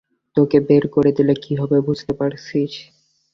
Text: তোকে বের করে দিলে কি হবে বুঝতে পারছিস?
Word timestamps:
তোকে 0.37 0.57
বের 0.67 0.83
করে 0.95 1.11
দিলে 1.17 1.33
কি 1.43 1.53
হবে 1.55 1.77
বুঝতে 1.87 2.11
পারছিস? 2.19 2.73